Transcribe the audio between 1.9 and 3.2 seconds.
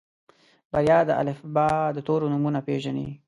د تورو نومونه پېژني.